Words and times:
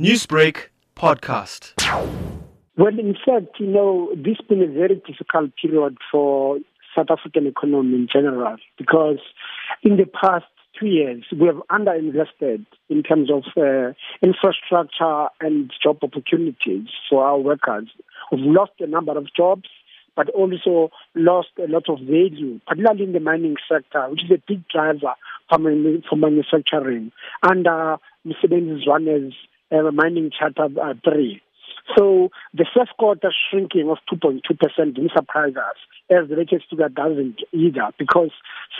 Newsbreak 0.00 0.70
podcast. 0.96 1.72
Well, 2.76 2.98
in 2.98 3.14
fact, 3.24 3.60
you 3.60 3.68
know, 3.68 4.10
this 4.16 4.38
has 4.40 4.46
been 4.48 4.60
a 4.60 4.66
very 4.66 5.00
difficult 5.06 5.52
period 5.54 5.96
for 6.10 6.58
South 6.96 7.12
African 7.12 7.46
economy 7.46 7.94
in 7.94 8.08
general 8.12 8.56
because 8.76 9.20
in 9.84 9.96
the 9.96 10.06
past 10.06 10.46
two 10.76 10.86
years 10.86 11.22
we 11.30 11.46
have 11.46 11.62
underinvested 11.70 12.66
in 12.88 13.04
terms 13.04 13.30
of 13.30 13.44
uh, 13.56 13.92
infrastructure 14.20 15.26
and 15.40 15.72
job 15.80 15.98
opportunities 16.02 16.88
for 17.08 17.24
our 17.24 17.38
workers. 17.38 17.86
We've 18.32 18.44
lost 18.44 18.72
a 18.80 18.88
number 18.88 19.16
of 19.16 19.28
jobs, 19.32 19.68
but 20.16 20.28
also 20.30 20.90
lost 21.14 21.50
a 21.56 21.70
lot 21.70 21.88
of 21.88 22.00
value, 22.00 22.58
particularly 22.66 23.04
in 23.04 23.12
the 23.12 23.20
mining 23.20 23.54
sector, 23.70 24.08
which 24.10 24.24
is 24.24 24.30
a 24.32 24.42
big 24.48 24.66
driver 24.66 25.14
for, 25.48 26.16
manufacturing. 26.16 27.12
And 27.44 27.64
uh, 27.68 27.98
Mr. 28.26 28.50
as 29.06 29.32
uh, 29.74 29.90
mining 29.92 30.30
charter 30.38 30.68
uh, 30.80 30.94
3. 31.04 31.40
So 31.96 32.30
the 32.54 32.66
first 32.74 32.92
quarter 32.98 33.30
shrinking 33.50 33.90
of 33.90 33.98
2.2% 34.12 34.40
didn't 34.94 35.12
surprise 35.14 35.54
us, 35.56 35.76
as 36.10 36.28
the 36.28 36.36
latest 36.36 36.70
figure 36.70 36.88
doesn't 36.88 37.40
either, 37.52 37.90
because 37.98 38.30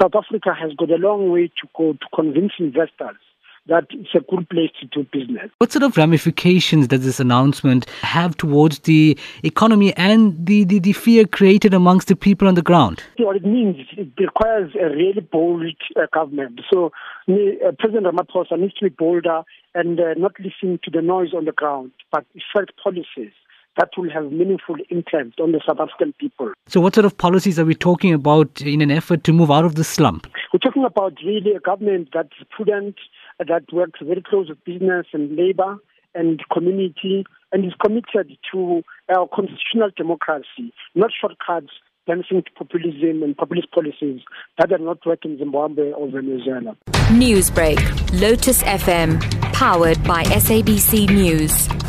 South 0.01 0.13
Africa 0.15 0.55
has 0.59 0.73
got 0.77 0.91
a 0.91 0.97
long 0.97 1.31
way 1.31 1.49
to 1.49 1.69
go 1.77 1.93
to 1.93 2.07
convince 2.15 2.53
investors 2.59 3.19
that 3.67 3.87
it's 3.91 4.15
a 4.15 4.21
good 4.21 4.49
place 4.49 4.71
to 4.81 4.87
do 4.87 5.07
business. 5.13 5.51
What 5.59 5.73
sort 5.73 5.83
of 5.83 5.97
ramifications 5.97 6.89
does 6.89 7.05
this 7.05 7.19
announcement 7.21 7.89
have 8.03 8.37
towards 8.37 8.81
the 8.81 9.19
economy 9.43 9.95
and 9.97 10.35
the, 10.47 10.65
the, 10.65 10.79
the 10.79 10.93
fear 10.93 11.27
created 11.27 11.73
amongst 11.73 12.09
the 12.09 12.17
people 12.17 12.47
on 12.47 12.55
the 12.55 12.63
ground? 12.63 13.03
What 13.19 13.37
it 13.37 13.45
means, 13.45 13.77
it 13.97 14.09
requires 14.19 14.73
a 14.81 14.87
really 14.87 15.21
bold 15.21 15.65
uh, 15.97 16.03
government. 16.13 16.61
So 16.73 16.93
uh, 17.29 17.73
President 17.79 18.07
Ramaphosa 18.07 18.59
needs 18.59 18.75
to 18.75 18.85
be 18.85 18.91
bolder 18.91 19.43
and 19.75 19.99
uh, 19.99 20.15
not 20.17 20.33
listen 20.39 20.79
to 20.85 20.91
the 20.91 21.01
noise 21.01 21.33
on 21.35 21.47
the 21.47 21.53
ground, 21.53 21.93
but 22.13 22.25
effect 22.35 22.73
policies 22.83 23.33
that 23.77 23.91
will 23.97 24.11
have 24.11 24.31
meaningful 24.31 24.77
impact 24.91 25.41
on 25.41 25.53
the 25.53 25.61
South 25.67 25.81
African 25.81 26.13
people. 26.21 26.53
So, 26.69 26.81
what 26.81 26.95
sort 26.95 27.05
of 27.05 27.17
policies 27.17 27.59
are 27.59 27.65
we 27.65 27.75
talking 27.75 28.13
about 28.13 28.61
in 28.61 28.81
an 28.81 28.91
effort 28.91 29.25
to 29.25 29.33
move 29.33 29.51
out 29.51 29.65
of 29.65 29.75
the 29.75 29.85
slump? 29.85 30.27
We're 30.55 30.59
talking 30.59 30.85
about 30.85 31.15
really 31.27 31.51
a 31.57 31.59
government 31.59 32.11
that's 32.15 32.29
prudent, 32.49 32.95
that 33.41 33.65
works 33.73 33.99
very 34.01 34.23
close 34.23 34.49
with 34.49 34.65
business 34.65 35.05
and 35.13 35.35
labor 35.35 35.79
and 36.15 36.41
community, 36.53 37.25
and 37.51 37.65
is 37.65 37.73
committed 37.85 38.39
to 38.53 38.83
our 39.13 39.27
constitutional 39.35 39.91
democracy, 39.97 40.73
not 40.95 41.11
shortcuts 41.21 41.73
dancing 42.07 42.45
to 42.45 42.53
populism 42.57 43.25
and 43.25 43.37
populist 43.37 43.73
policies 43.73 44.21
that 44.57 44.71
are 44.71 44.79
not 44.79 45.05
working 45.05 45.33
in 45.33 45.39
Zimbabwe 45.39 45.91
or 45.91 46.09
Venezuela. 46.09 46.77
Newsbreak, 47.11 48.21
Lotus 48.21 48.63
FM, 48.63 49.21
powered 49.53 50.01
by 50.05 50.23
SABC 50.23 51.11
News. 51.11 51.84